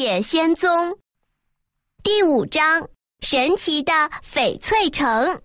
[0.00, 0.90] 野仙踪》
[2.02, 2.88] 第五章：
[3.20, 3.92] 神奇的
[4.26, 5.40] 翡翠城。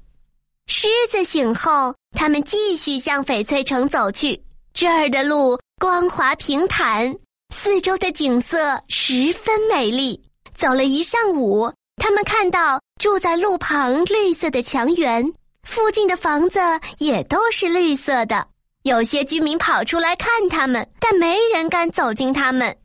[0.67, 4.41] 狮子醒后，他们继续向翡翠城走去。
[4.73, 7.13] 这儿的路光滑平坦，
[7.53, 10.23] 四周的景色十分美丽。
[10.55, 15.33] 走了一上午，他们看到住在路旁绿色的墙垣，
[15.63, 16.59] 附近的房子
[16.99, 18.47] 也都是绿色的。
[18.83, 22.75] 有些居民跑出来看他们，但没人敢走近他们。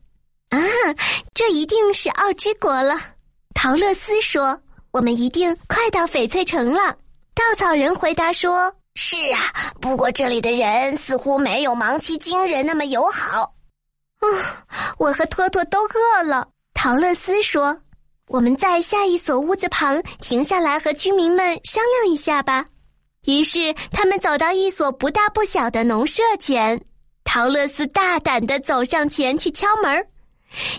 [0.53, 0.59] 啊，
[1.33, 2.95] 这一定是奥之国了。
[3.55, 4.61] 陶乐斯说
[4.93, 6.95] ：“我们一定快到翡翠城了。”
[7.33, 13.55] 稻草人回答说：“是啊，不过这里的人似乎没有芒奇金人那么友好。”
[14.21, 14.65] 啊，
[14.99, 16.49] 我和托托都饿了。
[16.75, 17.81] 陶乐斯说
[18.29, 22.65] ：“我们在下一所屋子旁停下来，和居民们商量一下吧。”
[23.25, 26.79] 于是他们走到一所不大不小的农舍前，
[27.23, 30.05] 陶乐斯大胆的走上前去敲门。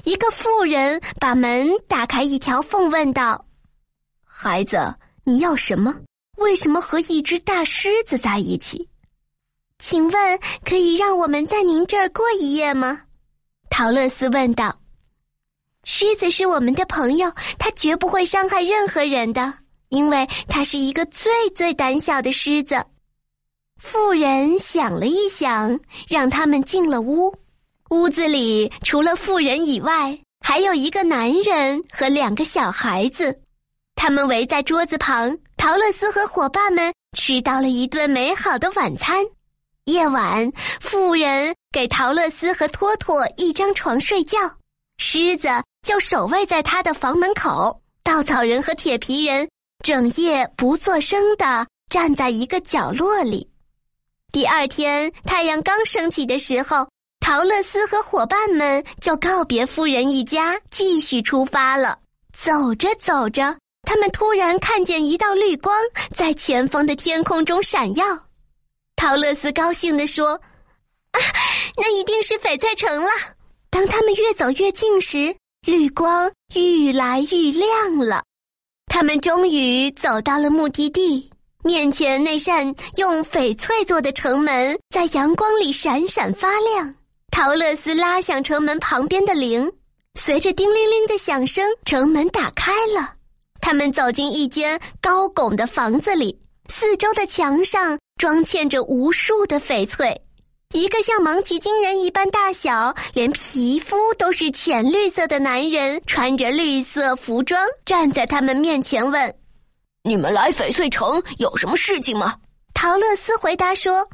[0.05, 3.47] 一个妇人把门打开一条缝，问道
[4.23, 5.95] ：“孩子，你要什么？
[6.37, 8.91] 为什么和一只大狮子在一起？
[9.79, 13.03] 请问可以让我们在您这儿过一夜吗？”
[13.71, 14.79] 陶乐斯问道。
[15.85, 19.55] “狮子是我们的朋友，它绝不会伤害任何人的，
[19.89, 22.85] 因为它是一个最最胆小的狮子。”
[23.81, 27.35] 妇人想了一想，让他们进了屋。
[27.95, 33.41] 屋子里除了妇人以外，还有一个男人和两个小孩子，
[33.95, 35.39] 他们围在桌子旁。
[35.57, 39.25] 陶乐斯和伙伴们吃到了一顿美好的晚餐。
[39.85, 44.39] 夜晚，妇人给陶乐斯和托托一张床睡觉，
[44.99, 45.49] 狮子
[45.87, 47.81] 就守卫在他的房门口。
[48.03, 49.49] 稻草人和铁皮人
[49.85, 53.49] 整夜不作声的站在一个角落里。
[54.33, 56.89] 第二天，太阳刚升起的时候。
[57.25, 61.99] 陶乐斯和伙伴们就告别夫人一家，继续出发了。
[62.39, 63.57] 走着走着，
[63.89, 65.75] 他们突然看见一道绿光
[66.15, 68.05] 在前方的天空中闪耀。
[68.95, 70.33] 陶乐斯高兴地说
[71.13, 71.19] ：“啊，
[71.79, 73.09] 那一定是翡翠城了！”
[73.71, 75.35] 当他们越走越近时，
[75.67, 78.23] 绿光愈来愈亮了。
[78.87, 81.31] 他们终于走到了目的地，
[81.63, 86.95] 面前那扇用翡翠做的城门在阳光里闪闪发亮。
[87.35, 89.69] 陶乐斯拉响城门旁边的铃，
[90.15, 93.15] 随着叮铃铃的响声，城门打开了。
[93.61, 100.23] 他们走进一间高拱的房子里，四周的墙上装嵌着无数的翡翠。
[100.75, 109.35] 一个像芒奇金人一般大小，连皮肤都是浅绿色的男人，穿着绿色服装，站在他们面前问
[110.05, 112.37] ：“你们来翡翠城有什么事情吗？”
[112.73, 114.09] 陶乐斯回答说。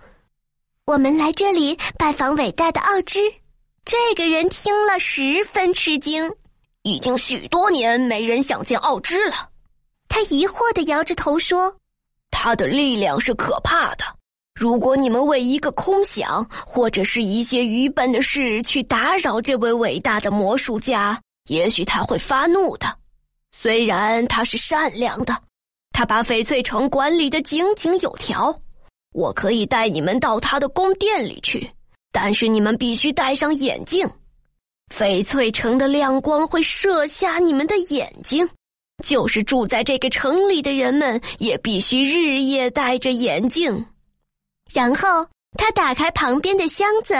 [0.91, 3.21] 我们来这里拜访伟大的奥芝。
[3.85, 6.29] 这个人听了十分吃惊，
[6.83, 9.51] 已经许多年没人想见奥芝了。
[10.09, 11.77] 他疑惑的摇着头说
[12.33, 14.05] ：“他的力量是可怕的。
[14.53, 21.17] 如果你们为一个空想或者是一些愚笨的事去打扰这位伟大的魔术家，
[21.49, 22.93] 也许他会发怒的。
[23.57, 25.41] 虽然他是善良的，
[25.93, 28.61] 他把翡翠城管理的井井有条。”
[29.13, 31.71] 我可以带你们到他的宫殿里去，
[32.13, 34.09] 但是你们必须戴上眼镜。
[34.95, 38.49] 翡翠城的亮光会射瞎你们的眼睛，
[39.05, 43.87] 就是住在这个城里的人们也必须日夜戴着眼镜。
[44.73, 45.27] 然后
[45.59, 47.15] 他打开旁边的箱子，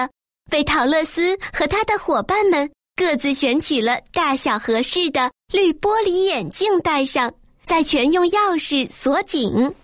[0.53, 7.33] 为陶乐斯和他的伙伴们各自选取了大小合适的绿玻璃眼镜戴上，
[7.65, 9.75] 再全用钥匙锁紧。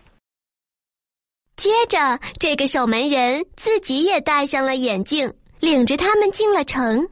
[1.57, 7.09] 接着，这个守门人自己也戴上了眼镜，领着他们进了城。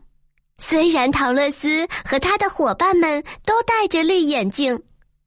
[0.58, 4.82] 虽然陶乐斯和他的伙伴们都戴着绿眼镜，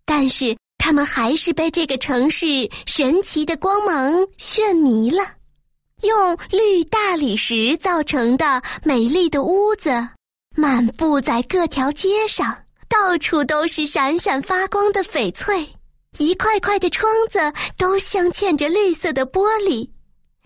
[0.06, 5.24] 但是他们还是被这个城市神奇的光芒炫迷了。
[6.04, 10.10] 用绿大理石造成的美丽的屋子，
[10.56, 12.56] 漫布在各条街上，
[12.88, 15.68] 到处都是闪闪发光的翡翠。
[16.20, 17.40] 一块块的窗子
[17.78, 19.90] 都镶嵌着绿色的玻璃，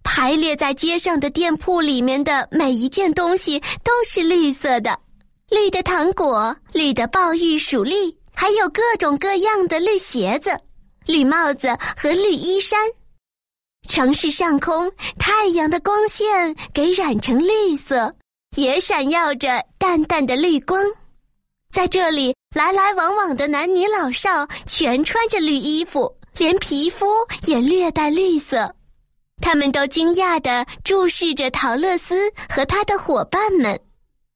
[0.03, 4.99] 排列在街上的店铺里面的每一件东西都是绿色的，
[5.49, 10.59] 绿的糖果、绿的鲍玉鼠粒，还有各种各样的绿鞋子、
[11.05, 12.79] 绿帽子和绿衣衫。
[13.87, 18.13] 城市上空，太阳的光线给染成绿色，
[18.55, 20.85] 也闪耀着淡淡的绿光。
[21.71, 27.05] 在这里，来来往往的男女老少全穿着绿衣服，连皮肤
[27.47, 28.75] 也略带绿色。
[29.41, 33.79] 他们都惊讶地注视着陶乐斯和他的伙伴们。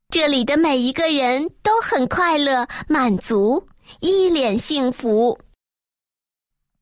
[0.10, 3.68] 这里的每一个人都很快乐、满足，
[4.00, 5.38] 一脸幸福。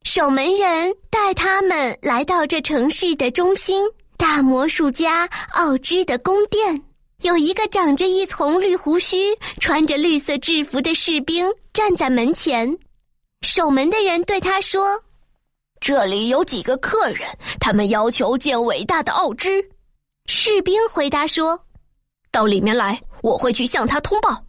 [0.03, 3.83] 守门人带他们来到这城市的中心——
[4.17, 6.79] 大魔术家奥芝的宫殿。
[7.23, 12.77] 有一个长着一丛绿胡须、穿着绿色制服的士兵站在门前。
[13.41, 15.01] 守门的人对他说
[15.79, 17.21] ：“这里有几个客人，
[17.61, 19.69] 他们要求见伟大的奥芝。”
[20.27, 21.57] 士兵回答说
[22.29, 24.43] ：“到里面来，我会去向他通报。”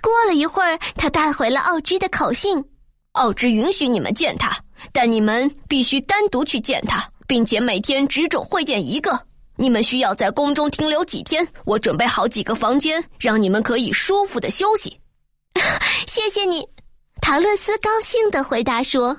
[0.00, 2.64] 过了一会儿，他带回了奥芝的口信。
[3.12, 4.56] 奥芝允许你们见他，
[4.92, 9.26] 但你们必须单独去见他，并且每天只准会见一个。
[9.62, 11.46] 你们需要在宫中停留几天？
[11.64, 14.98] 我准备好几个房间，让你们可以舒服的休息。
[16.08, 16.66] 谢谢你，
[17.20, 19.16] 陶乐斯高兴的回答说。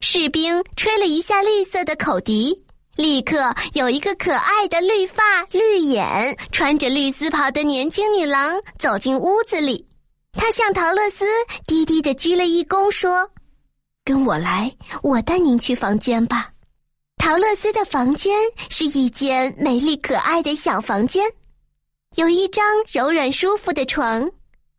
[0.00, 2.64] 士兵吹了一下绿色的口笛，
[2.96, 5.22] 立刻有一个可爱的绿发
[5.52, 9.86] 绿眼、穿着绿丝袍的年轻女郎走进屋子里。
[10.32, 11.24] 她向陶乐斯
[11.68, 13.30] 低低的鞠了一躬，说
[14.04, 14.72] ：“跟我来，
[15.04, 16.47] 我带您去房间吧。”
[17.28, 18.34] 陶乐斯的房间
[18.70, 21.22] 是一间美丽可爱的小房间，
[22.16, 24.26] 有一张柔软舒服的床，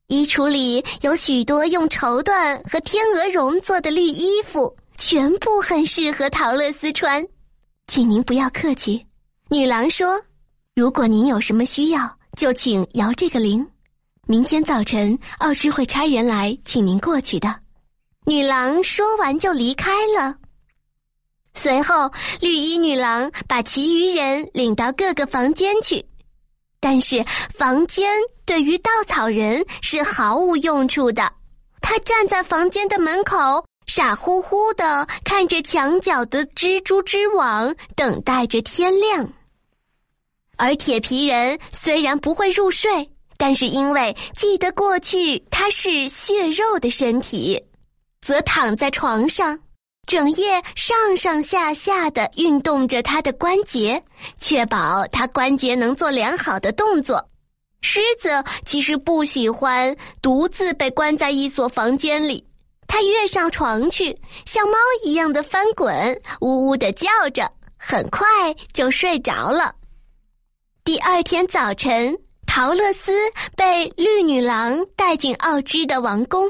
[0.07, 7.24] 衣橱里有许多用绸缎和天鹅绒做的绿衣服，全部很适合陶乐斯穿。
[7.86, 9.06] 请您不要客气，
[9.50, 10.19] 女郎说
[10.74, 13.63] ：“如果您有什么需要，就请摇这个铃，
[14.25, 17.56] 明天早晨奥芝会差人来请您过去的。”
[18.25, 20.36] 女郎说完就离开了。
[21.54, 26.06] 随后，绿衣女郎把其余人领到各个房间去，
[26.80, 28.10] 但是房间
[28.46, 31.34] 对于稻草人是毫无用处的。
[31.81, 39.28] 他站在房间的门口，傻乎乎的看着墙角的蜘蛛织网，等待着天亮。
[40.56, 47.63] 而铁皮人虽然不会入睡，但是因为记得过去他是血肉的身体，
[48.22, 49.60] 则躺在床上。
[50.10, 54.02] 整夜上上下下的运动着他的关节，
[54.40, 57.30] 确保他关节能做良好的动作。
[57.82, 62.44] 狮子其实不喜欢独自被关在一所房间里，
[62.88, 67.48] 它跃上床去，像猫一样的翻滚，呜呜的叫着，
[67.78, 68.26] 很快
[68.74, 69.76] 就睡着了。
[70.84, 72.18] 第二天早晨，
[72.48, 73.12] 陶乐斯
[73.56, 76.50] 被绿女郎带进奥芝的王宫。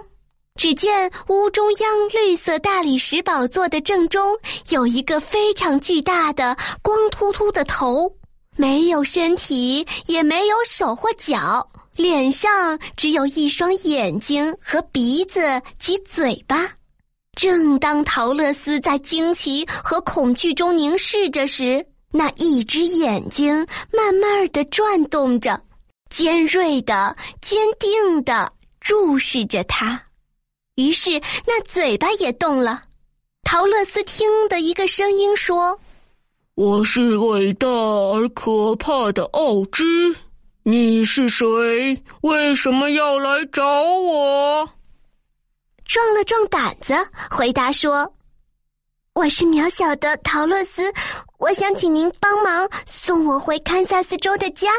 [0.59, 4.37] 只见屋中央绿色大理石宝座的正中
[4.71, 8.13] 有一个非常巨大的光秃秃的头，
[8.57, 11.65] 没有身体，也没有手或脚，
[11.95, 16.69] 脸上只有一双眼睛和鼻子及嘴巴。
[17.37, 25.61] 正当陶乐斯在惊奇和恐惧中凝视着时，那一只眼睛慢慢的转动着，
[26.09, 28.51] 尖锐的、坚定的
[28.81, 30.03] 注视着他。
[30.79, 31.09] 于是，
[31.45, 32.83] 那嘴巴也动了。
[33.43, 35.77] 陶乐斯听的一个声音说
[36.55, 39.83] ：“我是伟大而可怕的奥芝，
[40.63, 42.01] 你是谁？
[42.21, 44.69] 为什么要来找我？”
[45.83, 46.95] 壮了壮胆子，
[47.29, 48.13] 回答说
[49.15, 50.93] ：“我是渺小的陶乐斯，
[51.39, 54.69] 我想请您帮忙送我回堪萨斯州的家。”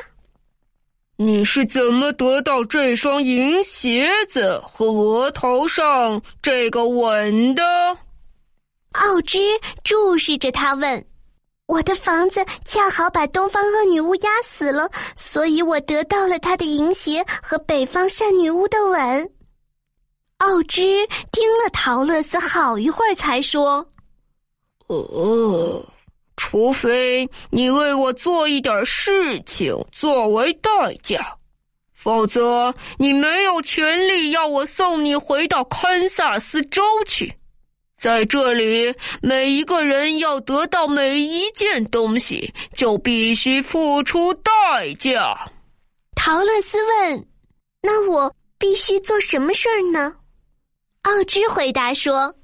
[1.22, 7.62] 你是怎么得到这双银鞋子和额头上这个吻的？
[8.92, 9.38] 奥芝
[9.84, 11.04] 注视着他问
[11.68, 19.30] ：“我的房子恰好把东方恶女巫压死了，所以我得到了她的银鞋和北方善女巫的吻。”
[20.40, 20.80] 奥芝
[21.32, 23.86] 听了陶乐斯好一会儿，才说
[24.88, 25.84] ：“哦。”
[26.42, 30.70] 除非你为我做一点事情作为代
[31.02, 31.36] 价，
[31.92, 37.30] 否则你没有权利要我送你回到堪萨斯州去。
[37.98, 44.50] 在这里，每一个人要得到每一件东西，就必须付出代
[44.98, 45.36] 价。
[46.16, 47.28] 陶乐斯问
[47.84, 50.16] ：“那我必须做什么事儿呢？”
[51.04, 52.34] 奥芝回答说。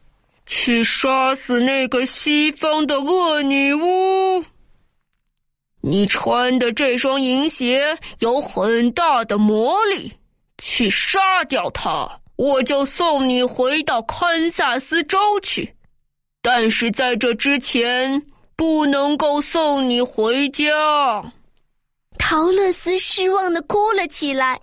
[0.47, 4.45] 去杀死那个西方的恶女巫！
[5.81, 10.13] 你穿的这双银鞋有很大的魔力，
[10.59, 15.75] 去杀掉它，我就送你回到堪萨斯州去。
[16.43, 18.23] 但是在这之前，
[18.57, 20.65] 不能够送你回家。
[22.19, 24.61] 陶乐斯失望的哭了起来。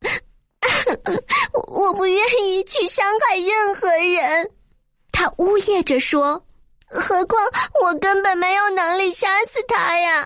[1.70, 4.50] 我不愿意去伤害任何人。
[5.18, 6.40] 他呜咽着说
[6.86, 7.44] ：“何况
[7.82, 10.24] 我根本没有能力杀死他呀！”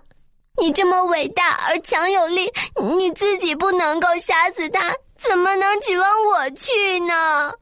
[0.61, 2.52] 你这么伟大而强有力，
[2.99, 7.54] 你自己不能够杀死他，怎么能指望我去呢？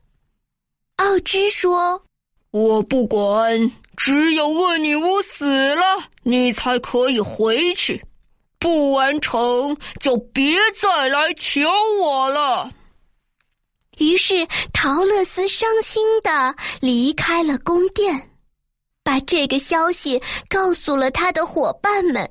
[0.97, 2.03] 奥芝说
[2.51, 5.45] ：“我不管，只有恶女巫死
[5.77, 5.85] 了，
[6.25, 8.05] 你才可以回去。
[8.59, 11.61] 不完成就别再来求
[12.01, 12.69] 我了。”
[14.01, 18.31] 于是陶乐斯伤心的离开了宫殿，
[19.05, 22.29] 把这个消息告诉了他的伙伴们，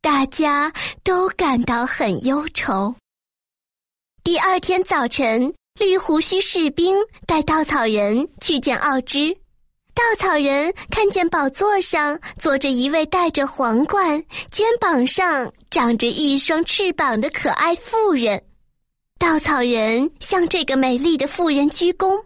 [0.00, 2.94] 大家都感到很忧愁。
[4.22, 5.52] 第二天早晨。
[5.78, 6.94] 绿胡须士兵
[7.26, 9.34] 带稻草人去见奥芝。
[9.94, 18.42] 稻草人看见宝座上坐着一位戴着皇冠、肩膀上长着一双翅膀的可爱妇人。
[19.20, 22.24] 稻草人向这个美丽的妇人鞠躬。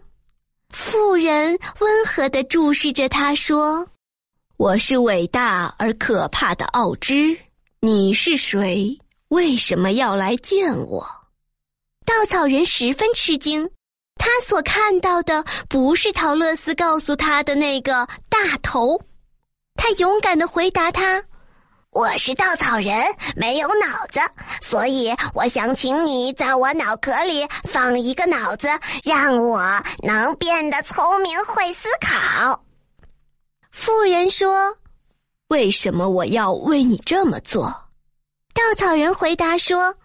[0.69, 3.85] 妇人温和地注视着他说
[4.55, 7.37] ：“我是伟大而可怕的奥芝。
[7.81, 8.97] 你是谁？
[9.27, 11.05] 为什么要来见我？”
[12.05, 13.69] 稻草人十分吃惊，
[14.15, 18.97] 他所看到的不是陶乐斯告诉他的那个大头。
[19.75, 21.21] 他勇敢的回答他
[21.95, 22.93] ：“我是稻草人，
[23.37, 24.19] 没有脑子，
[24.61, 28.67] 所以我想请你在我脑壳里放一个脑子，
[29.05, 29.63] 让我
[30.03, 32.61] 能变得聪明会思考。”
[33.71, 34.75] 妇人说
[35.47, 37.67] ：“为什么我要为你这么做？”
[38.53, 39.95] 稻草人回答说。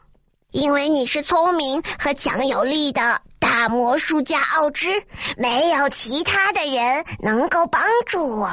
[0.52, 4.88] 因为你是聪明和强有力的大魔术家奥芝，
[5.36, 8.48] 没有其他的人能够帮助我。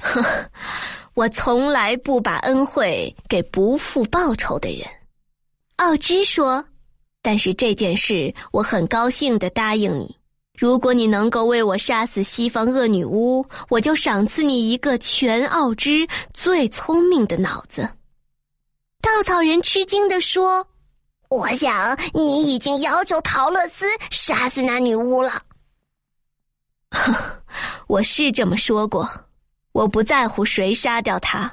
[0.00, 0.22] 呵，
[1.18, 4.86] 我从来不把恩惠给不付报酬的人。
[5.74, 6.64] 奥芝说
[7.20, 10.16] ：“但是这件事，我很高兴的答应你。
[10.56, 17.88] 如果你能够为我杀死西方恶女巫，我就赏赐你一个全奥芝最聪明的脑子。”
[19.02, 20.64] 稻草人吃惊地说
[21.30, 25.42] ：“我想你已经要求陶乐斯杀死那女巫了。
[27.88, 29.10] ”我是这么说过，
[29.78, 31.48] 我不在乎谁杀掉他，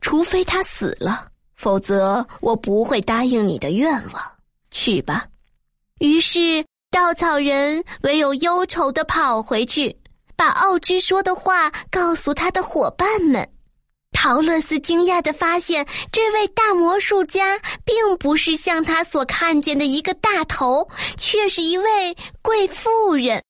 [0.00, 4.22] 除非他死了，否则我不会答应你的愿望。
[4.70, 5.26] 去吧。
[5.98, 9.94] 于是稻草人唯有忧愁的跑回去，
[10.34, 13.46] 把奥芝说的话告诉他的伙伴们。
[14.12, 23.42] 陶乐斯惊讶的发现，这位大魔术家并不是像他所看见的一个大头，却是一位贵妇人。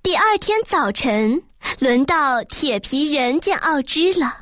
[0.00, 1.42] 第二天早晨，
[1.78, 4.32] 轮到铁皮人见奥芝了。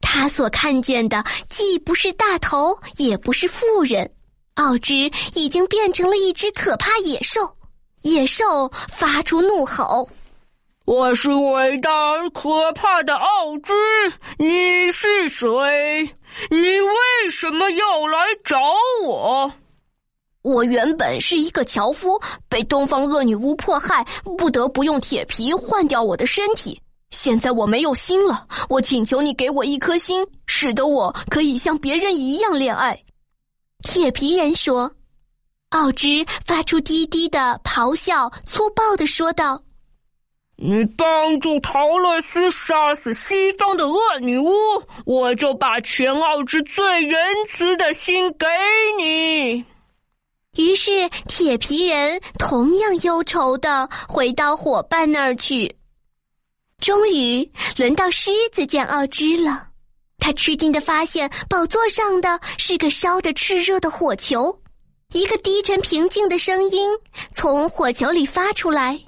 [0.00, 4.10] 他所看见的既不是大头，也不是富人，
[4.54, 7.56] 奥芝已经变成了一只可怕野兽。
[8.02, 10.08] 野兽发出怒吼。
[10.84, 13.72] 我是伟大而可怕的奥芝，
[14.38, 15.48] 你是谁？
[16.50, 18.60] 你为什么要来找
[19.02, 19.50] 我？
[20.44, 22.20] 我原本是一个樵夫，
[22.50, 24.04] 被东方恶女巫迫害，
[24.36, 26.78] 不得不用铁皮换掉我的身体。
[27.08, 33.02] 现在我没有心了，我请求你给我一颗心，使得我可以像别人一样恋爱。
[33.82, 34.92] 铁皮人说。
[35.70, 39.60] 奥芝发出低低的咆哮，粗暴的说道。
[40.56, 44.52] 你帮助陶乐斯杀死西方的恶女巫，
[45.04, 48.46] 我就把全奥之最仁慈的心给
[48.98, 49.64] 你。
[50.56, 55.76] 于是铁皮人同样忧愁的回到伙伴那儿去。
[56.78, 59.68] 终于轮到狮子见奥芝了，
[60.18, 64.60] 他吃惊的发现宝座上的是个烧得炽热的火球，
[65.12, 66.90] 一个低沉平静的声音
[67.32, 69.00] 从火球里发出来。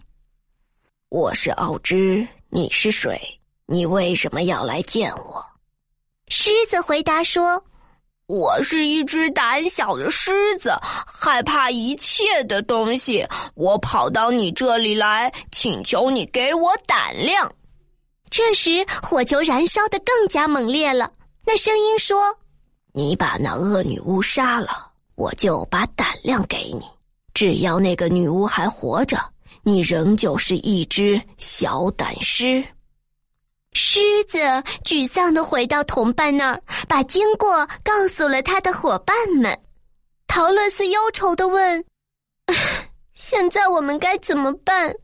[1.08, 3.20] 我是奥芝，你是谁？
[3.66, 5.44] 你为什么要来见我？
[6.28, 7.62] 狮子回答说
[8.26, 10.72] ：“我是一只胆小的狮子，
[11.06, 13.24] 害怕一切的东西。
[13.54, 17.50] 我跑到你这里来，请求你给我胆量。”
[18.28, 21.12] 这时，火球燃烧的更加猛烈了。
[21.44, 22.36] 那声音说
[22.92, 26.84] ：“你把那恶女巫杀了，我就把胆量给你。
[27.32, 29.18] 只要那个女巫还活着。”
[29.62, 32.64] 你仍旧是一只小胆狮。
[33.78, 34.38] 狮子
[34.86, 39.54] 沮丧的回到同伴那儿，把经过告诉了他的伙伴们。
[40.26, 41.84] 陶乐斯忧愁的问
[43.12, 44.94] ：“现在我们该怎么办？”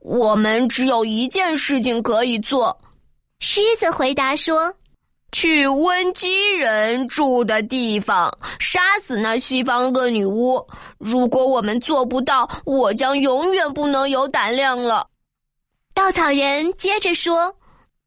[0.00, 2.80] 我们只有一件事情可以做。
[3.40, 4.74] 狮子回答说。
[5.34, 10.62] 去温基人住的地方，杀死那西方恶女巫。
[10.98, 15.06] 如果我们做不到，我将永远不能有胆量了。
[15.94, 17.56] 稻草人接着说：“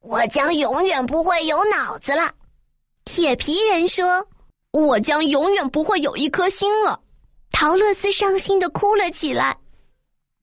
[0.06, 2.32] 我将永远不会有脑子了。”
[3.06, 4.26] 铁皮人说
[4.72, 7.00] ：“我将永远不会有一颗心了。”
[7.52, 9.58] 陶乐斯伤心的哭了起来。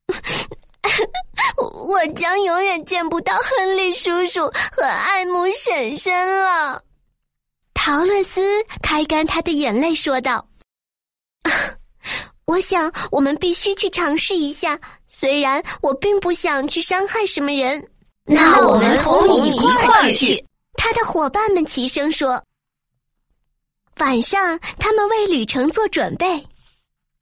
[1.57, 4.41] 我将永远见不到亨利叔叔
[4.73, 6.83] 和艾姆婶婶了。
[7.75, 8.41] 陶乐斯
[8.83, 10.47] 开干他的眼泪，说道：
[12.47, 17.89] “我想我们必须去尝试一下，虽然我并不想去伤害什么人。”
[18.25, 20.45] 那我们同你一块儿去。
[20.75, 22.43] 他的伙伴们齐声说。
[23.99, 26.45] 晚上，他们为旅程做准备。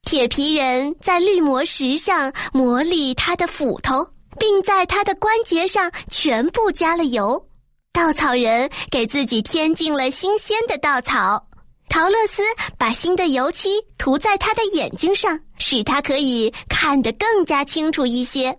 [0.03, 4.07] 铁皮人在绿魔石上磨砺他的斧头，
[4.39, 7.47] 并在他的关节上全部加了油。
[7.91, 11.47] 稻草人给自己添进了新鲜的稻草。
[11.87, 12.41] 陶乐斯
[12.77, 18.57] 把新的油漆涂在他的眼睛上，使他可以看得更加清楚一些。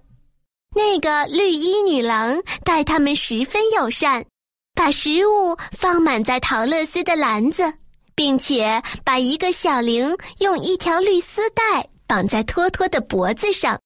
[0.75, 4.25] 那个绿衣女郎待他们十分友善，
[4.75, 7.75] 把食物放满在陶乐斯的篮子。
[8.14, 13.81] 并且把一个小铃用一条绿丝带绑在托托的脖子上。